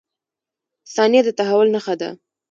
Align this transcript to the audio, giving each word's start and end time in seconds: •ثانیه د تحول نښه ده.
•ثانیه 0.93 1.21
د 1.25 1.29
تحول 1.39 1.67
نښه 1.75 1.95
ده. 2.01 2.09